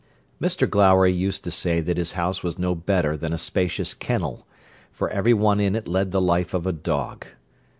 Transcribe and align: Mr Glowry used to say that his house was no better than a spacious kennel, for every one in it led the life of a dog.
Mr 0.41 0.67
Glowry 0.67 1.13
used 1.13 1.43
to 1.43 1.51
say 1.51 1.79
that 1.79 1.97
his 1.97 2.13
house 2.13 2.41
was 2.41 2.57
no 2.57 2.73
better 2.73 3.15
than 3.15 3.31
a 3.33 3.37
spacious 3.37 3.93
kennel, 3.93 4.47
for 4.91 5.09
every 5.11 5.31
one 5.31 5.59
in 5.59 5.75
it 5.75 5.87
led 5.87 6.09
the 6.11 6.19
life 6.19 6.55
of 6.55 6.65
a 6.65 6.71
dog. 6.73 7.27